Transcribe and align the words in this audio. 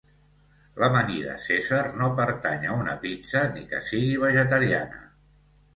L'amanida 0.83 1.35
cèsar 1.47 1.83
no 1.99 2.09
pertany 2.21 2.67
a 2.71 2.81
una 2.85 2.99
pizza 3.07 3.45
ni 3.55 3.69
que 3.75 3.87
sigui 3.93 4.21
vegetariana. 4.27 5.07